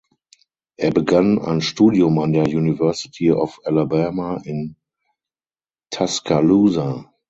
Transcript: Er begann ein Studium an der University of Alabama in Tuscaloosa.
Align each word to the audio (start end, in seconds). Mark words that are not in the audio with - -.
Er 0.77 0.89
begann 0.89 1.37
ein 1.37 1.61
Studium 1.61 2.17
an 2.17 2.33
der 2.33 2.45
University 2.47 3.31
of 3.31 3.61
Alabama 3.65 4.41
in 4.43 4.75
Tuscaloosa. 5.91 7.13